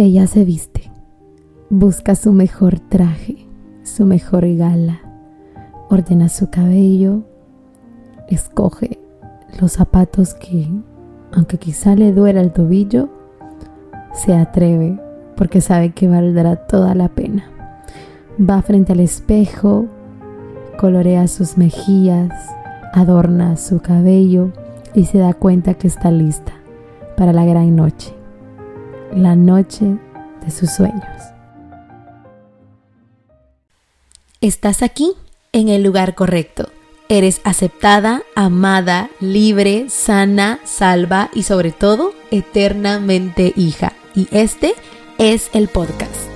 [0.00, 0.92] Ella se viste,
[1.70, 3.48] busca su mejor traje,
[3.82, 5.00] su mejor gala,
[5.90, 7.24] ordena su cabello,
[8.28, 9.00] escoge
[9.60, 10.68] los zapatos que,
[11.32, 13.08] aunque quizá le duela el tobillo,
[14.12, 15.00] se atreve
[15.36, 17.50] porque sabe que valdrá toda la pena.
[18.38, 19.86] Va frente al espejo,
[20.78, 22.30] colorea sus mejillas,
[22.92, 24.52] adorna su cabello
[24.94, 26.52] y se da cuenta que está lista
[27.16, 28.14] para la gran noche,
[29.12, 29.84] la noche
[30.44, 31.04] de sus sueños.
[34.40, 35.12] Estás aquí
[35.52, 36.70] en el lugar correcto.
[37.08, 43.94] Eres aceptada, amada, libre, sana, salva y sobre todo eternamente hija.
[44.14, 44.74] Y este
[45.16, 46.28] es el podcast.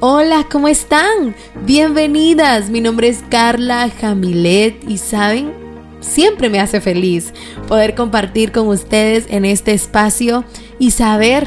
[0.00, 1.36] Hola, ¿cómo están?
[1.64, 2.68] Bienvenidas.
[2.68, 5.52] Mi nombre es Carla Jamilet y saben,
[6.00, 7.32] siempre me hace feliz
[7.68, 10.44] poder compartir con ustedes en este espacio
[10.82, 11.46] y saber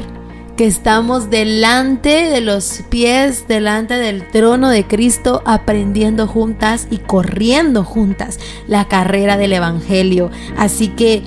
[0.56, 7.84] que estamos delante de los pies, delante del trono de Cristo, aprendiendo juntas y corriendo
[7.84, 10.30] juntas la carrera del Evangelio.
[10.56, 11.22] Así que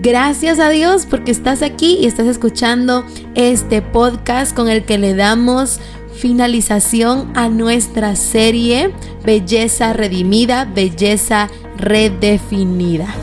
[0.00, 5.14] gracias a Dios porque estás aquí y estás escuchando este podcast con el que le
[5.14, 5.80] damos
[6.14, 8.90] finalización a nuestra serie
[9.22, 13.14] Belleza Redimida, Belleza Redefinida.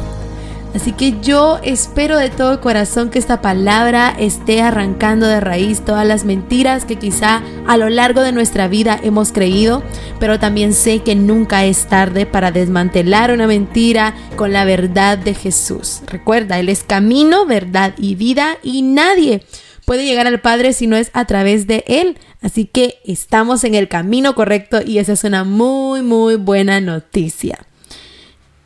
[0.78, 6.06] Así que yo espero de todo corazón que esta palabra esté arrancando de raíz todas
[6.06, 9.82] las mentiras que quizá a lo largo de nuestra vida hemos creído,
[10.20, 15.34] pero también sé que nunca es tarde para desmantelar una mentira con la verdad de
[15.34, 16.02] Jesús.
[16.06, 19.44] Recuerda, Él es camino, verdad y vida y nadie
[19.84, 22.20] puede llegar al Padre si no es a través de Él.
[22.44, 27.66] Así que estamos en el camino correcto y esa es una muy, muy buena noticia.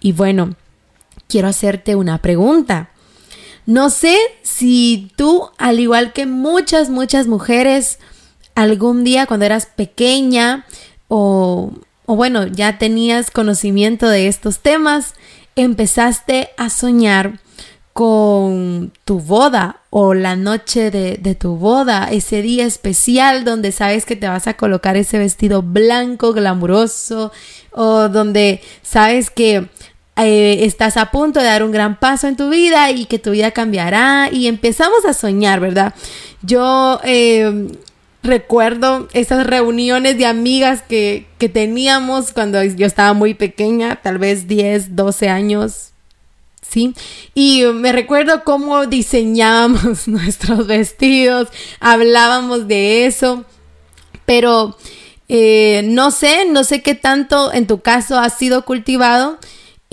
[0.01, 0.55] Y bueno,
[1.31, 2.89] quiero hacerte una pregunta.
[3.65, 7.99] No sé si tú, al igual que muchas, muchas mujeres,
[8.55, 10.65] algún día cuando eras pequeña
[11.07, 11.71] o,
[12.05, 15.13] bueno, ya tenías conocimiento de estos temas,
[15.55, 17.39] empezaste a soñar
[17.93, 24.05] con tu boda o la noche de, de, tu boda, ese día especial donde sabes
[24.05, 27.31] que te vas a colocar ese vestido blanco, glamuroso,
[27.71, 29.69] o donde sabes que
[30.17, 33.31] eh, estás a punto de dar un gran paso en tu vida y que tu
[33.31, 35.93] vida cambiará y empezamos a soñar, ¿verdad?
[36.41, 37.69] Yo eh,
[38.23, 44.47] recuerdo esas reuniones de amigas que, que teníamos cuando yo estaba muy pequeña, tal vez
[44.47, 45.91] 10, 12 años,
[46.61, 46.93] ¿sí?
[47.33, 53.45] Y me recuerdo cómo diseñábamos nuestros vestidos, hablábamos de eso,
[54.25, 54.77] pero
[55.27, 59.37] eh, no sé, no sé qué tanto en tu caso ha sido cultivado.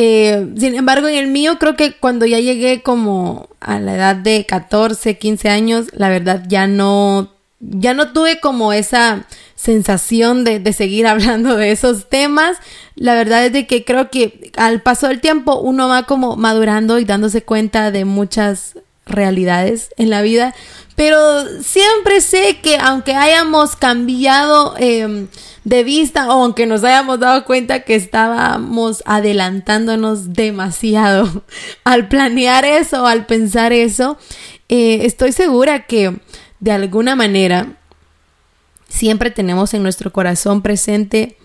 [0.00, 4.14] Eh, sin embargo, en el mío creo que cuando ya llegué como a la edad
[4.14, 9.26] de 14, 15 años, la verdad ya no, ya no tuve como esa
[9.56, 12.58] sensación de, de, seguir hablando de esos temas.
[12.94, 17.00] La verdad es de que creo que al paso del tiempo uno va como madurando
[17.00, 20.54] y dándose cuenta de muchas realidades en la vida.
[20.94, 25.26] Pero siempre sé que aunque hayamos cambiado eh,
[25.68, 31.44] de vista o aunque nos hayamos dado cuenta que estábamos adelantándonos demasiado
[31.84, 34.18] al planear eso, al pensar eso,
[34.68, 36.16] eh, estoy segura que
[36.60, 37.76] de alguna manera
[38.88, 41.37] siempre tenemos en nuestro corazón presente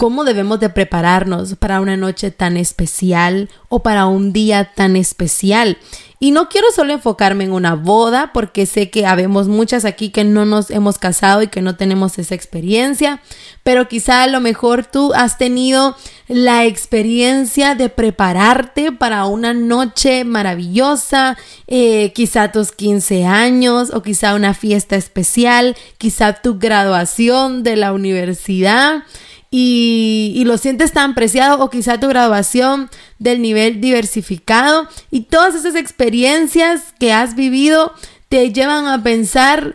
[0.00, 5.76] cómo debemos de prepararnos para una noche tan especial o para un día tan especial.
[6.18, 10.24] Y no quiero solo enfocarme en una boda, porque sé que habemos muchas aquí que
[10.24, 13.20] no nos hemos casado y que no tenemos esa experiencia,
[13.62, 15.94] pero quizá a lo mejor tú has tenido
[16.28, 21.36] la experiencia de prepararte para una noche maravillosa,
[21.66, 27.92] eh, quizá tus 15 años o quizá una fiesta especial, quizá tu graduación de la
[27.92, 29.02] universidad
[29.50, 32.88] y, lo sientes tan preciado o quizá tu graduación
[33.18, 37.92] del nivel diversificado y todas esas experiencias que has vivido
[38.28, 39.74] te llevan a pensar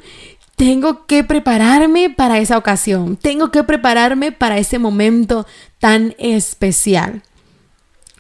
[0.56, 5.46] tengo que prepararme para esa ocasión, tengo que prepararme para ese momento
[5.80, 7.24] tan especial.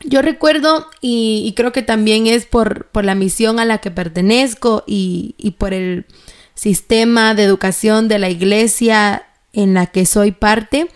[0.04, 4.84] Yo recuerdo, y, creo que también es por, por, la misión a la que pertenezco
[4.86, 6.06] y, y por el
[6.54, 10.90] sistema de educación de la iglesia en la que soy parte,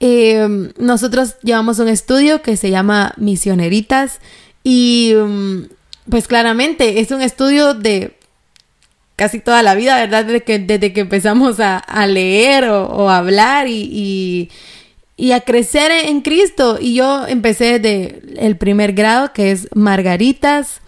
[0.00, 4.20] eh, nosotros llevamos un estudio que se llama Misioneritas
[4.64, 5.64] y mm,
[6.08, 8.16] pues claramente es un estudio de
[9.16, 10.24] casi toda la vida, ¿verdad?
[10.24, 14.48] Desde que, desde empezamos a, leer o, hablar y,
[15.34, 16.78] a crecer en Cristo.
[16.80, 20.80] Y yo empecé de el primer grado, que es Margaritas.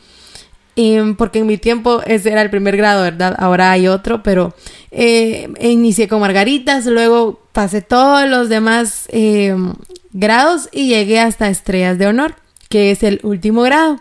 [0.75, 3.37] Em, porque en mi tiempo ese era el primer grado, ¿verdad?
[3.39, 4.55] Ahora hay otro, pero
[4.91, 9.75] eh, inicié con margaritas, luego pasé todos los demás em,
[10.13, 12.35] grados y llegué hasta estrellas de honor,
[12.69, 14.01] que es el último grado,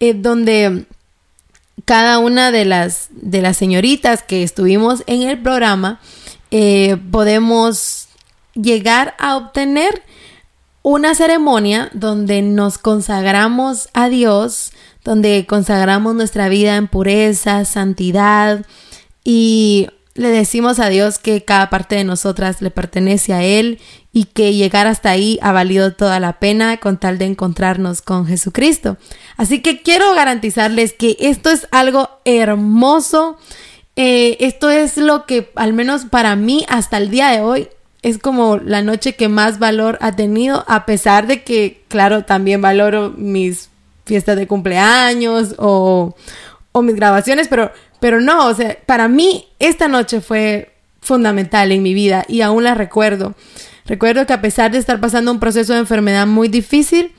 [0.00, 0.86] eh, donde
[1.84, 6.00] cada una de las, de las señoritas que estuvimos en el programa
[6.50, 8.08] eh, podemos
[8.54, 10.02] llegar a obtener
[10.82, 14.72] una ceremonia donde nos consagramos a Dios,
[15.02, 18.64] donde consagramos nuestra vida en pureza, santidad
[19.24, 23.80] y le decimos a Dios que cada parte de nosotras le pertenece a Él
[24.12, 28.26] y que llegar hasta ahí ha valido toda la pena con tal de encontrarnos con
[28.26, 28.96] Jesucristo.
[29.36, 33.36] Así que quiero garantizarles que esto es algo hermoso.
[33.96, 37.68] Eh, esto es lo que al menos para mí hasta el día de hoy
[38.02, 42.60] es como la noche que más valor ha tenido, a pesar de que, claro, también
[42.60, 43.70] valoro mis
[44.04, 46.14] fiestas de cumpleaños o,
[46.70, 47.72] o mis grabaciones, pero,
[48.04, 52.62] pero no, o sea, para mí esta noche fue fundamental en mi vida y aún
[52.62, 53.34] la recuerdo.
[53.86, 57.12] Recuerdo que a pesar de estar pasando un proceso de enfermedad muy difícil,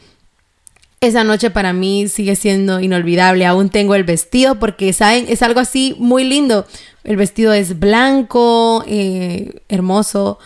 [1.02, 3.48] esa noche para mí sigue siendo inolvidable.
[3.48, 5.26] Aún tengo el vestido porque, ¿saben?
[5.28, 6.68] Es algo así muy lindo.
[7.04, 10.38] El vestido es blanco, eh, hermoso.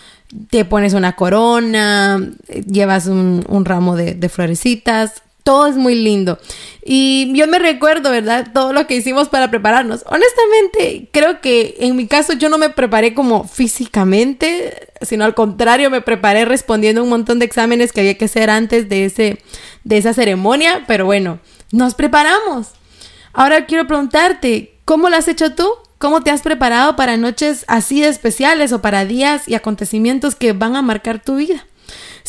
[0.50, 2.32] Te pones una corona,
[2.66, 6.40] llevas un, ramo de, de florecitas todo es muy lindo.
[6.84, 8.48] Y yo me recuerdo, ¿verdad?
[8.54, 10.04] Todo lo que hicimos para prepararnos.
[10.08, 15.90] Honestamente, creo que en mi caso yo no me preparé como físicamente, sino al contrario,
[15.90, 19.40] me preparé respondiendo un montón de exámenes que había que hacer antes de, ese,
[19.84, 20.84] de esa ceremonia.
[20.88, 21.40] Pero bueno,
[21.72, 22.70] nos preparamos.
[23.34, 25.70] Ahora quiero preguntarte, ¿cómo lo has hecho tú?
[26.00, 30.54] ¿Cómo te has preparado para noches así de especiales o para días y acontecimientos que
[30.54, 31.66] van a marcar tu vida?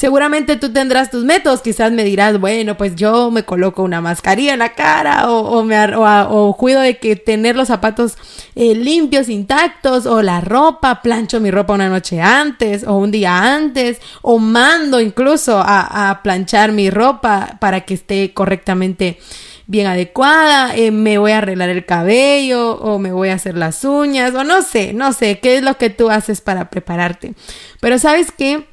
[0.00, 4.54] Seguramente tú tendrás tus métodos, quizás me dirás, bueno, pues yo me coloco una mascarilla
[4.54, 8.16] en la cara o, me, o, cuido de que tener los zapatos
[8.54, 13.54] eh, limpios, intactos o la ropa, plancho mi ropa una noche antes o un día
[13.54, 19.18] antes o mando incluso a, planchar mi ropa para que esté correctamente
[19.66, 23.84] bien adecuada, eh, me voy a arreglar el cabello o me voy a hacer las
[23.84, 27.34] uñas o no sé, no sé, qué es lo que tú haces para prepararte.
[27.80, 28.64] Pero sabes qué,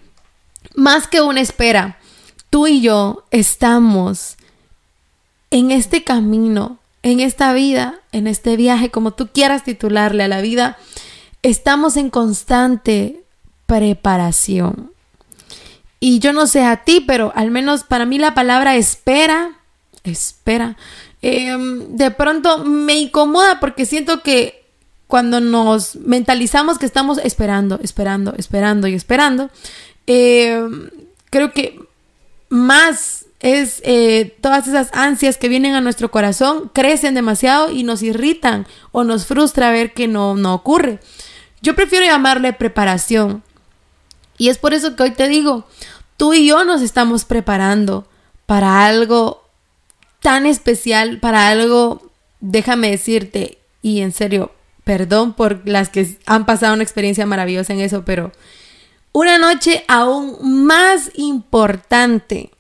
[0.78, 1.98] más que una espera,
[2.52, 4.38] tú y yo estamos
[5.50, 10.40] en este camino, en esta vida, en este viaje, como tú quieras titularle a la
[10.40, 10.78] vida,
[11.42, 13.24] estamos en constante
[13.66, 14.92] preparación.
[16.00, 19.58] Y yo no sé a ti, pero al menos para mí la palabra espera,
[20.04, 20.78] espera,
[21.24, 24.64] em, de pronto me incomoda porque siento que
[25.08, 29.50] cuando nos mentalizamos que estamos esperando, esperando, esperando y esperando,
[30.08, 30.64] eh,
[31.30, 31.80] creo que
[32.50, 38.02] más es eh, todas esas ansias que vienen a nuestro corazón crecen demasiado y nos
[38.02, 41.00] irritan o nos frustra ver que no, no ocurre.
[41.62, 43.44] Yo prefiero llamarle preparación.
[44.38, 45.68] Y es por eso que hoy te digo,
[46.16, 48.08] tú y yo nos estamos preparando
[48.46, 49.44] para algo
[50.22, 54.52] tan especial, para algo, déjame decirte, y en serio,
[54.84, 58.32] perdón por las que han pasado una experiencia maravillosa en eso, pero
[59.18, 62.52] una noche aún más importante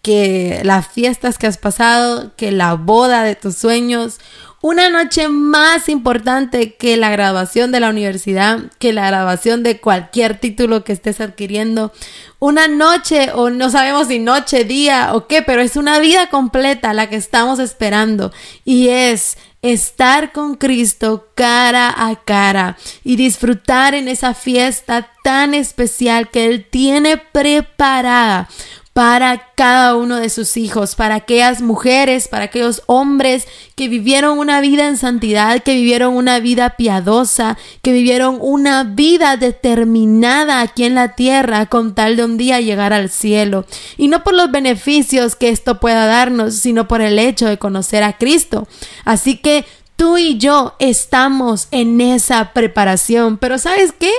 [0.00, 4.20] que las fiestas que has pasado, que la boda de tus sueños,
[4.60, 10.38] una noche más importante que la graduación de la universidad, que la graduación de cualquier
[10.38, 11.92] título que estés adquiriendo,
[12.38, 16.94] una noche o no sabemos si noche, día o qué, pero es una vida completa
[16.94, 18.32] la que estamos esperando
[18.64, 19.36] y es
[19.72, 26.66] estar con Cristo cara a cara y disfrutar en esa fiesta tan especial que Él
[26.68, 28.48] tiene preparada
[28.96, 34.62] para cada uno de sus hijos, para aquellas mujeres, para aquellos hombres que vivieron una
[34.62, 40.94] vida en santidad, que vivieron una vida piadosa, que vivieron una vida determinada aquí en
[40.94, 43.66] la tierra con tal de un día llegar al cielo.
[43.98, 48.02] Y no por los beneficios que esto pueda darnos, sino por el hecho de conocer
[48.02, 48.66] a Cristo.
[49.04, 54.12] Así que tú y yo estamos en esa preparación, pero ¿sabes qué?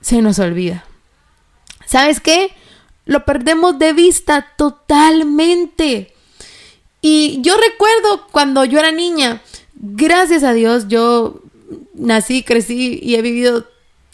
[0.00, 0.86] Se nos olvida.
[1.86, 2.52] ¿Sabes qué?
[3.04, 6.12] Lo perdemos de vista totalmente.
[7.00, 9.42] Y yo recuerdo cuando yo era niña,
[9.74, 11.40] gracias a Dios, yo
[11.94, 13.66] nací, crecí y he vivido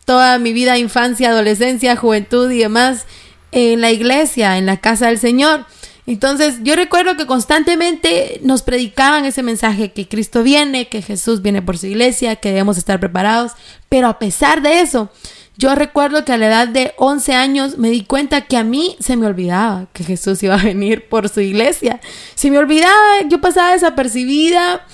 [0.04, 3.04] toda mi vida, infancia, adolescencia, juventud y demás
[3.52, 5.66] en la iglesia, en la casa del Señor.
[6.06, 11.60] Entonces yo recuerdo que constantemente nos predicaban ese mensaje que Cristo viene, que Jesús viene
[11.60, 13.52] por su iglesia, que debemos estar preparados,
[13.90, 15.10] pero a pesar de eso,
[15.58, 18.94] Yo recuerdo que a la edad de 11 años me di cuenta que a mí
[19.00, 22.00] se me olvidaba que Jesús iba a venir por su iglesia.
[22.36, 24.86] Se me olvidaba, yo pasaba desapercibida,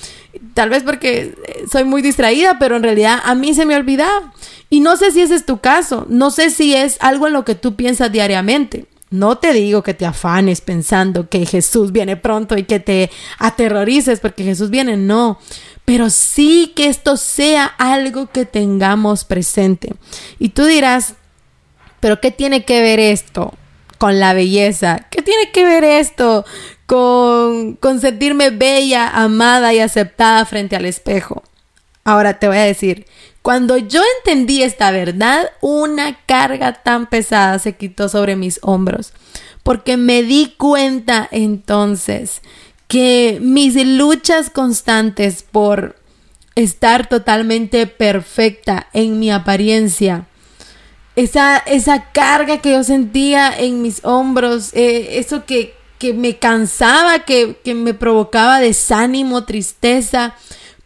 [0.55, 1.35] tal vez porque
[1.71, 4.33] soy muy distraída, pero en realidad a mí se me olvidaba.
[4.71, 7.45] Y no sé si ese es tu caso, no sé si es algo en lo
[7.45, 8.87] que tú piensas diariamente.
[9.15, 14.19] No te digo que te afanes pensando que Jesús viene pronto y que te aterrorices
[14.19, 15.39] porque Jesús viene, no
[15.85, 19.95] pero sí que esto sea algo que tengamos presente.
[20.39, 21.15] Y tú dirás,
[22.01, 23.55] pero ¿qué tiene que ver esto
[23.99, 25.07] con la belleza?
[25.11, 26.45] ¿Qué tiene que ver esto
[26.87, 31.43] con, con sentirme bella, amada y aceptada frente al espejo?
[32.03, 33.07] Ahora te voy a decir,
[33.45, 39.13] cuando yo entendí esta verdad, una carga tan pesada se quitó sobre mis hombros,
[39.63, 42.41] porque me di cuenta entonces
[42.89, 45.95] que mis luchas constantes por
[46.55, 50.27] estar totalmente perfecta en mi apariencia,
[51.15, 55.75] esa, esa carga que yo sentía en mis hombros, eh, eso que,
[56.15, 60.35] me cansaba, que, que me provocaba desánimo, tristeza,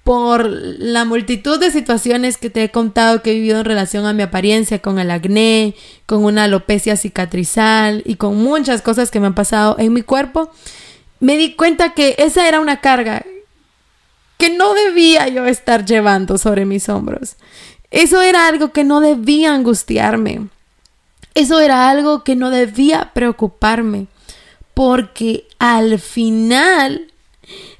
[0.09, 4.15] por la multitud de situaciones que te he contado que he vivido en relación a
[4.15, 5.75] mi apariencia, con el acné,
[6.07, 10.51] con una alopecia cicatrizal y con muchas cosas que me han pasado en mi cuerpo,
[11.21, 13.23] me di cuenta que esa era una carga
[14.39, 17.37] que no debía yo estar llevando sobre mis hombros.
[17.91, 20.49] Eso era algo que no debía angustiarme.
[21.35, 24.07] Eso era algo que no debía preocuparme.
[24.73, 27.13] Porque al final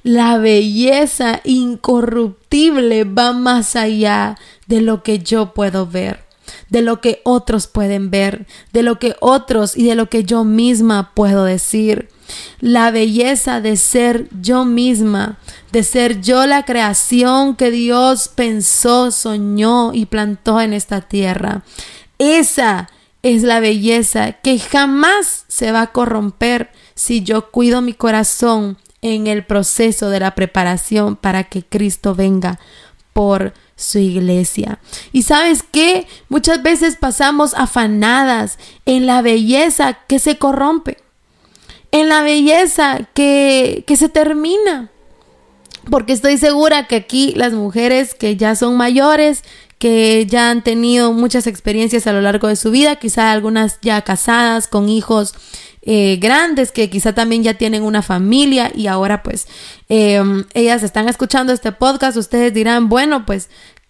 [0.03, 4.37] la belleza incorruptible va más allá
[4.67, 6.23] de lo que yo puedo ver,
[6.69, 10.43] de lo que otros pueden ver, de lo que otros y de lo que yo
[10.43, 12.09] misma puedo decir
[12.59, 15.37] la belleza de ser yo misma,
[15.71, 21.63] de ser yo la creación que Dios pensó, soñó y plantó en esta tierra.
[22.17, 22.89] Esa
[23.23, 29.27] es la belleza que jamás se va a corromper si yo cuido mi corazón en
[29.27, 32.59] el proceso de la preparación para que Cristo venga
[33.13, 34.79] por su iglesia.
[35.11, 40.97] Y sabes que muchas veces pasamos afanadas en la belleza que se corrompe
[41.91, 44.89] en la belleza que, que se termina.
[45.89, 49.43] Porque estoy segura que aquí las mujeres que ya son mayores,
[49.79, 54.01] que ya han tenido muchas experiencias a lo largo de su vida, quizá algunas ya
[54.03, 55.33] casadas con hijos
[55.81, 59.47] eh, grandes que quizá también ya tienen una familia y ahora pues
[59.87, 63.49] em, ellas están escuchando este podcast, ustedes dirán, bueno pues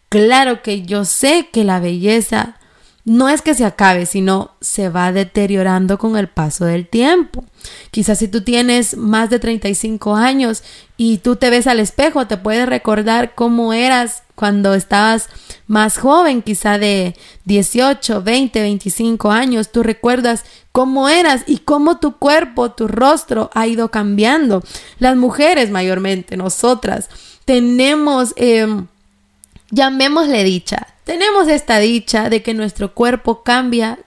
[0.10, 2.60] claro que yo sé que la belleza
[3.06, 7.44] no es que se acabe, sino se va deteriorando con el paso del tiempo.
[7.90, 10.64] Quizás si tú tienes más de 35 años
[10.96, 15.28] y tú te ves al espejo, te puedes recordar cómo eras cuando estabas
[15.68, 22.16] más joven, quizá de 18, 20, 25 años, tú recuerdas cómo eras y cómo tu
[22.16, 24.64] cuerpo, tu rostro ha ido cambiando.
[24.98, 27.10] Las mujeres mayormente, nosotras,
[27.44, 28.88] tenemos, em,
[29.72, 34.00] llamémosle dicha, tenemos esta dicha de que nuestro cuerpo cambia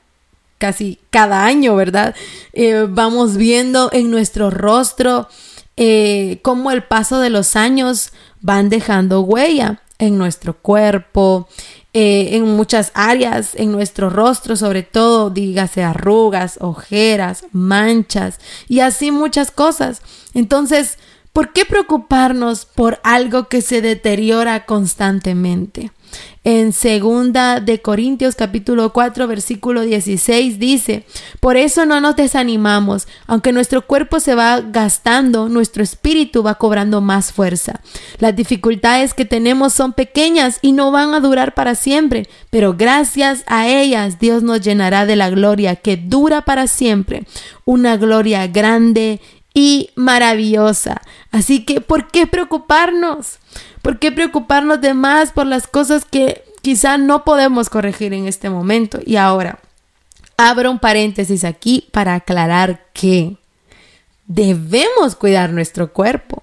[0.57, 2.15] casi cada año, ¿verdad?
[2.55, 5.29] Eh, vamos viendo en nuestro rostro
[5.77, 11.49] eh, cómo el paso de los años van dejando huella en nuestro cuerpo,
[11.93, 19.13] eh, en muchas áreas, en nuestro rostro, sobre todo, dígase arrugas, ojeras, manchas y así
[19.13, 20.03] muchas cosas.
[20.35, 20.99] Entonces,
[21.33, 25.93] ¿por qué preocuparnos por algo que se deteriora constantemente?
[26.45, 31.07] En segunda de Corintios capítulo 4 versículo 16 dice,
[31.39, 37.01] por eso no nos desanimamos, aunque nuestro cuerpo se va gastando, nuestro espíritu va cobrando
[37.01, 37.81] más fuerza.
[38.19, 43.45] Las dificultades que tenemos son pequeñas y no van a durar para siempre, pero gracias
[43.47, 47.25] a ellas Dios nos llenará de la gloria que dura para siempre,
[47.65, 49.21] una gloria grande
[49.55, 51.03] y maravillosa.
[51.31, 53.39] Así que, ¿por qué preocuparnos?
[53.83, 58.49] ¿Por qué preocuparnos de más por las cosas que quizá no podemos corregir en este
[58.49, 59.01] momento?
[59.05, 59.59] Y ahora,
[60.37, 63.37] abro un paréntesis aquí para aclarar que
[64.27, 66.43] debemos cuidar nuestro cuerpo.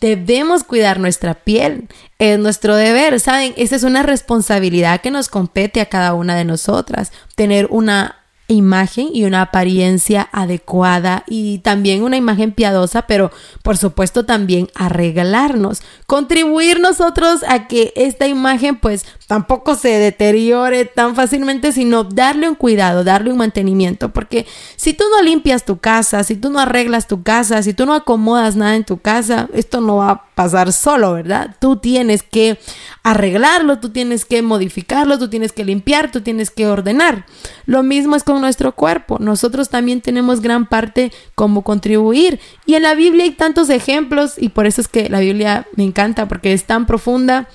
[0.00, 1.88] Debemos cuidar nuestra piel.
[2.18, 3.54] Es nuestro deber, ¿saben?
[3.56, 7.12] Esa es una responsabilidad que nos compete a cada una de nosotras.
[7.36, 13.30] Tener una imagen y una apariencia adecuada y también una imagen piadosa, pero
[13.62, 21.16] por supuesto también arreglarnos, contribuir nosotros a que esta imagen pues tampoco se deteriore tan
[21.16, 24.44] fácilmente, sino darle un cuidado, darle un mantenimiento, porque
[24.76, 27.94] si tú no limpias tu casa, si tú no arreglas tu casa, si tú no
[27.94, 31.56] acomodas nada en tu casa, esto no va a pasar solo, ¿verdad?
[31.62, 32.58] Tú tienes que
[33.02, 37.24] arreglarlo, tú tienes que modificarlo, tú tienes que limpiar, tú tienes que ordenar.
[37.64, 39.16] Lo mismo es con nuestro cuerpo.
[39.18, 42.38] Nosotros también tenemos gran parte como contribuir.
[42.66, 45.84] Y en la Biblia hay tantos ejemplos y por eso es que la Biblia me
[45.84, 47.48] encanta porque es tan profunda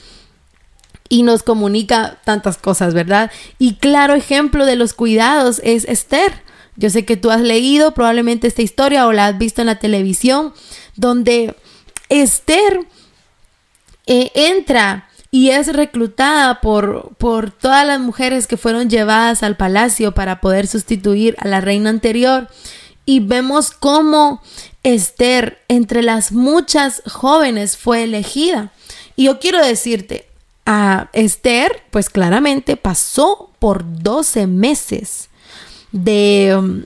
[1.10, 3.32] y nos comunica tantas cosas, ¿verdad?
[3.60, 6.42] Y claro ejemplo de los cuidados es Esther.
[6.76, 9.80] Yo sé que tú has leído probablemente esta historia o la has visto en la
[9.80, 10.54] televisión,
[10.96, 11.56] donde
[12.10, 12.82] Esther
[14.06, 20.14] eh, entra y es reclutada por, por todas las mujeres que fueron llevadas al palacio
[20.14, 22.48] para poder sustituir a la reina anterior.
[23.06, 24.42] Y vemos cómo
[24.84, 28.72] Esther, entre las muchas jóvenes, fue elegida.
[29.16, 30.27] Y yo quiero decirte,
[30.68, 35.30] a Esther, pues claramente pasó por 12 meses
[35.94, 36.84] de,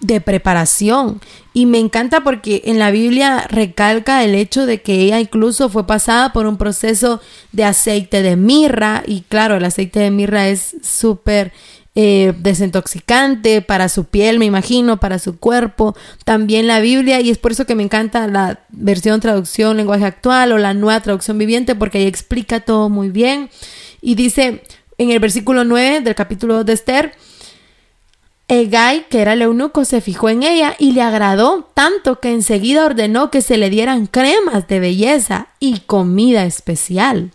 [0.00, 1.20] de preparación.
[1.52, 5.86] Y me encanta porque en la Biblia recalca el hecho de que ella incluso fue
[5.86, 7.20] pasada por un proceso
[7.52, 9.02] de aceite de mirra.
[9.06, 11.52] Y claro, el aceite de mirra es súper
[12.00, 15.96] eh, desintoxicante para su piel, me imagino, para su cuerpo.
[16.24, 20.52] También la Biblia, y es por eso que me encanta la versión traducción lenguaje actual
[20.52, 23.50] o la nueva traducción viviente, porque ahí explica todo muy bien.
[24.00, 24.62] Y dice
[24.96, 27.14] en el versículo 9 del capítulo de Esther,
[28.46, 32.86] Egay, que era el eunuco, se fijó en ella y le agradó tanto que enseguida
[32.86, 37.32] ordenó que se le dieran cremas de belleza y comida especial.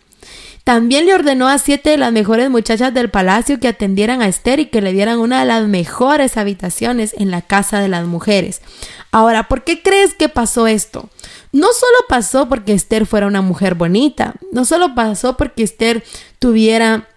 [0.63, 4.61] También le ordenó a siete de las mejores muchachas del palacio que atendieran a Esther
[4.61, 8.61] y que le dieran una de las mejores habitaciones en la casa de las mujeres.
[9.11, 11.09] Ahora, ¿por qué crees que pasó esto?
[11.51, 16.03] No solo pasó porque Esther fuera una mujer bonita, no solo pasó porque Esther
[16.39, 17.09] tuviera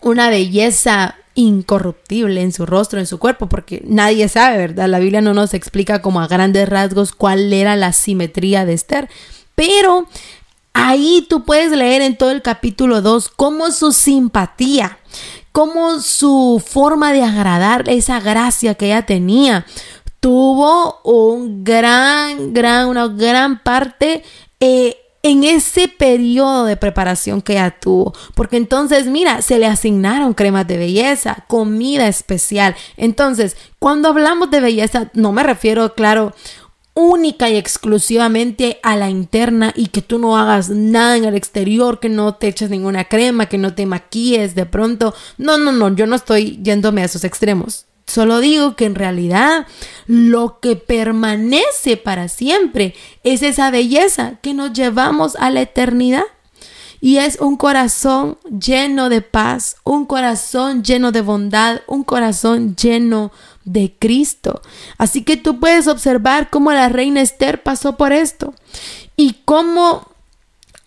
[0.00, 4.88] una belleza incorruptible en su rostro, en su cuerpo, porque nadie sabe, ¿verdad?
[4.88, 9.08] La Biblia no nos explica como a grandes rasgos cuál era la simetría de Esther,
[9.54, 10.08] pero
[10.76, 14.98] ahí tú puedes leer en todo el capítulo 2 cómo su simpatía,
[15.50, 19.64] cómo su forma de agradar, esa gracia que ella tenía,
[20.20, 24.22] tuvo un gran, gran, una gran parte
[24.60, 28.12] eh, en ese periodo de preparación que ella tuvo.
[28.34, 32.76] Porque entonces, mira, se le asignaron cremas de belleza, comida especial.
[32.98, 36.34] Entonces, cuando hablamos de belleza, no me refiero, claro,
[36.96, 42.00] única y exclusivamente a la interna y que tú no hagas nada en el exterior,
[42.00, 45.14] que no te eches ninguna crema, que no te maquilles de pronto.
[45.36, 47.84] No, no, no, yo no estoy yéndome a esos extremos.
[48.06, 49.66] Solo digo que en realidad
[50.06, 56.24] lo que permanece para siempre es esa belleza que nos llevamos a la eternidad.
[56.98, 63.24] Y es un corazón lleno de paz, un corazón lleno de bondad, un corazón lleno
[63.28, 63.55] de
[63.98, 64.62] Cristo.
[64.96, 68.54] Así que tú puedes observar cómo la reina Esther pasó por esto.
[69.16, 70.08] Y cómo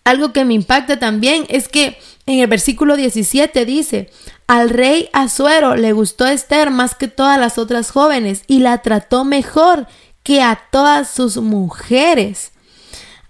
[0.04, 4.10] algo que me impacta también es que en el versículo 17 dice,
[4.46, 9.24] al rey Azuero le gustó Esther más que todas las otras jóvenes y la trató
[9.24, 9.86] mejor
[10.22, 12.52] que a todas sus mujeres.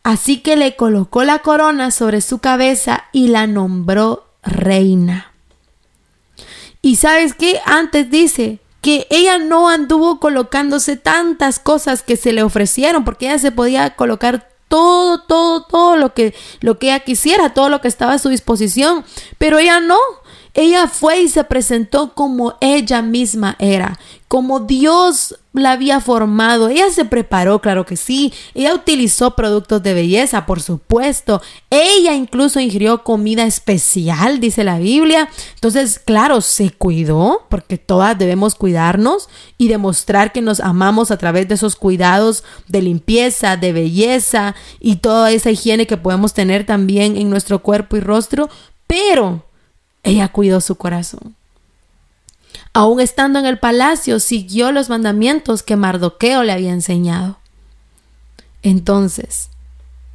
[0.03, 5.33] Así que le colocó la corona sobre su cabeza y la nombró reina.
[6.83, 7.61] Y sabes qué?
[7.67, 13.38] Antes dice que ella no anduvo colocándose tantas cosas que se le ofrecieron, porque ella
[13.38, 17.88] se podía colocar todo, todo, todo lo que, lo que ella quisiera, todo lo que
[17.88, 19.05] estaba a su disposición,
[19.37, 19.99] pero ella no,
[20.55, 26.69] ella fue y se presentó como ella misma era, como Dios la había formado.
[26.69, 28.33] Ella se preparó, claro que sí.
[28.55, 31.43] Ella utilizó productos de belleza, por supuesto.
[31.71, 35.29] Ella incluso ingirió comida especial, dice la Biblia.
[35.55, 41.49] Entonces, claro, se cuidó, porque todas debemos cuidarnos y demostrar que nos amamos a través
[41.49, 47.17] de esos cuidados de limpieza, de belleza y toda esa higiene que podemos tener también
[47.17, 48.49] en nuestro cuerpo y rostro.
[48.87, 49.50] Pero
[50.03, 51.35] ella cuidó su corazón.
[52.73, 57.39] Aún estando en el palacio, siguió los mandamientos que Mardoqueo le había enseñado.
[58.63, 59.51] Entonces,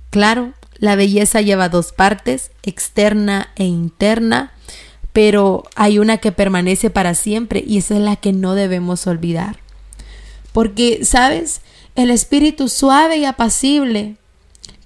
[0.10, 4.54] claro, la belleza lleva dos partes, externa e interna,
[5.14, 9.60] pero hay una que permanece para siempre y esa es la que no debemos olvidar.
[10.52, 11.62] Porque, ¿sabes?
[11.96, 14.16] El espíritu suave y apacible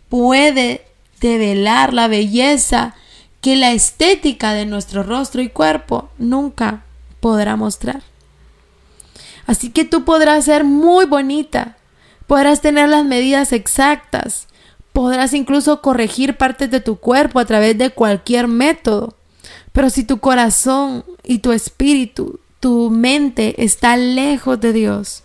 [0.10, 0.86] puede
[1.20, 2.96] develar la belleza
[3.41, 6.84] que la estética de nuestro rostro y cuerpo nunca
[7.19, 8.02] podrá mostrar.
[9.45, 11.78] Así que tú podrás ser muy bonita,
[12.28, 14.47] podrás tener las medidas exactas,
[14.93, 19.15] podrás incluso corregir partes de tu cuerpo a través de cualquier método.
[19.71, 25.23] Pero si tu corazón y tu espíritu, tu mente está lejos de Dios,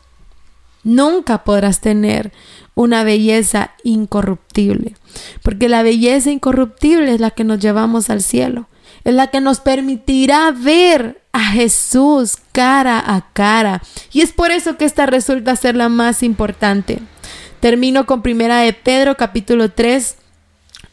[0.84, 2.32] Nunca podrás tener
[2.74, 4.94] una belleza incorruptible,
[5.42, 8.68] porque la belleza incorruptible es la que nos llevamos al cielo,
[9.04, 13.82] es la que nos permitirá ver a Jesús cara a cara.
[14.12, 17.00] Y es por eso que esta resulta ser la más importante.
[17.60, 20.16] Termino con primera de Pedro capítulo 3,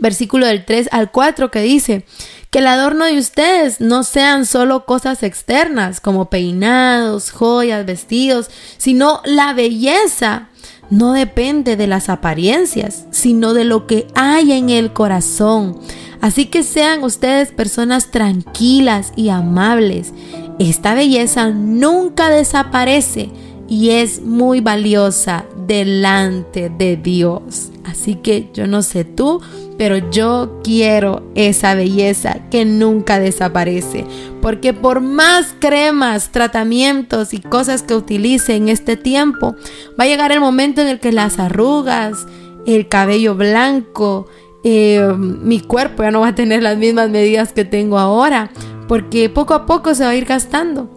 [0.02, 2.04] versículo del 3 al 4 que dice,
[2.50, 9.22] que el adorno de ustedes no sean solo cosas externas como peinados, joyas, vestidos, sino
[9.24, 10.50] la belleza
[10.90, 15.80] no depende de las apariencias, sino de lo que hay en el corazón.
[16.20, 20.12] Así que sean ustedes personas tranquilas y amables.
[20.60, 23.30] Esta belleza nunca desaparece
[23.70, 27.70] y es muy valiosa delante de Dios.
[27.86, 29.42] Así que yo no sé tú,
[29.82, 34.06] pero yo quiero esa belleza que nunca desaparece.
[34.40, 39.56] Porque por más cremas, tratamientos y cosas que utilice en este tiempo,
[40.00, 42.28] va a llegar el momento en el que las arrugas,
[42.68, 44.28] el cabello blanco,
[44.64, 48.52] eh, mi cuerpo ya no va a tener las mismas medidas que tengo ahora.
[48.88, 50.92] Porque poco a poco se va a ir gastando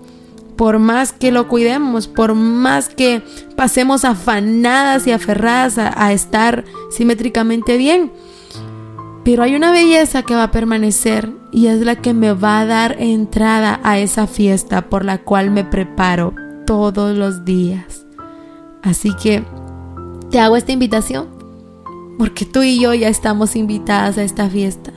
[0.56, 3.22] por más que lo cuidemos, por más que
[3.56, 8.12] pasemos afanadas y aferradas a, estar simétricamente bien.
[9.24, 12.66] Pero hay una belleza que va a permanecer y es la que me va a
[12.66, 16.34] dar entrada a esa fiesta por la cual me preparo
[16.66, 18.04] todos los días.
[18.82, 19.42] Así que
[20.30, 21.28] te hago esta invitación
[22.18, 24.92] porque tú y yo ya estamos invitadas a esta fiesta,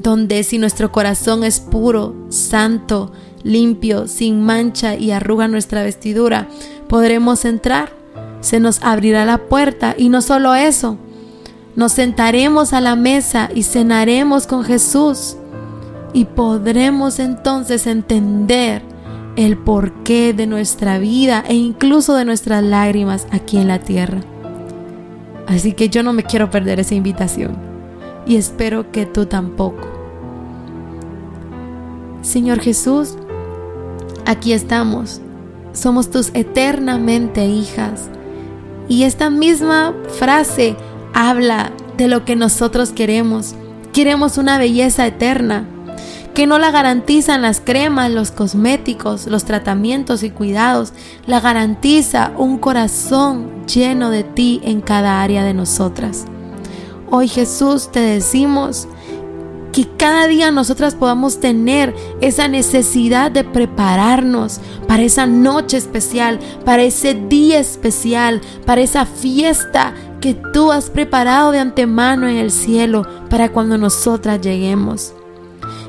[0.00, 3.12] donde si nuestro corazón es puro, santo,
[3.42, 6.48] limpio, sin mancha y arruga nuestra vestidura,
[6.88, 7.92] podremos entrar.
[8.40, 10.98] Se nos abrirá la puerta y no solo eso,
[11.76, 15.36] nos sentaremos a la mesa y cenaremos con Jesús
[16.12, 18.82] y podremos entonces entender
[19.36, 24.20] el porqué de nuestra vida e incluso de nuestras lágrimas aquí en la tierra.
[25.46, 27.56] Así que yo no me quiero perder esa invitación
[28.26, 29.88] y espero que tú tampoco.
[32.22, 33.16] Señor Jesús,
[34.26, 35.20] aquí estamos.
[35.72, 38.10] Somos tus eternamente hijas.
[38.88, 40.76] Y esta misma frase
[41.14, 43.54] habla de lo que nosotros queremos.
[43.92, 45.66] Queremos una belleza eterna,
[46.34, 50.92] que no la garantizan las cremas, los cosméticos, los tratamientos y cuidados.
[51.26, 56.24] La garantiza un corazón lleno de ti en cada área de nosotras.
[57.10, 58.86] Hoy Jesús te decimos,
[59.72, 66.82] que cada día nosotras podamos tener esa necesidad de prepararnos para esa noche especial, para
[66.82, 73.06] ese día especial, para esa fiesta que tú has preparado de antemano en el cielo
[73.28, 75.14] para cuando nosotras lleguemos.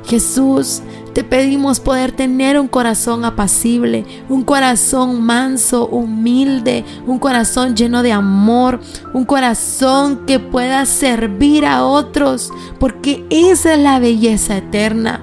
[0.06, 0.82] Jesús,
[1.14, 8.14] te pedimos poder tener un corazón apacible, un corazón manso, humilde, un corazón lleno de
[8.14, 8.80] amor,
[9.14, 15.22] un corazón que pueda servir a otros, porque esa es la belleza eterna.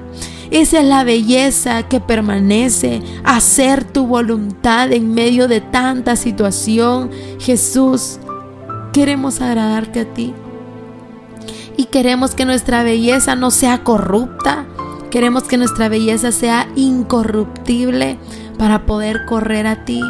[0.50, 7.10] Esa es la belleza que permanece, hacer tu voluntad en medio de tanta situación.
[7.38, 8.18] Jesús,
[8.92, 10.34] queremos agradarte a ti.
[11.76, 14.66] Y queremos que nuestra belleza no sea corrupta,
[15.10, 18.18] Queremos que nuestra belleza sea incorruptible
[18.58, 20.02] para poder correr a ti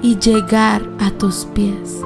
[0.00, 2.00] y llegar a tus pies.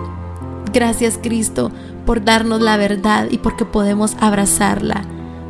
[0.73, 1.71] Gracias Cristo
[2.07, 5.05] por darnos la verdad y porque podemos abrazarla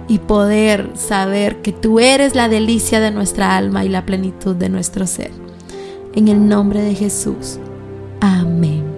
[0.08, 4.68] y poder saber que tú eres la delicia de nuestra alma y la plenitud de
[4.68, 5.30] nuestro ser.
[6.14, 7.60] En el nombre de Jesús.
[8.20, 8.97] Amén.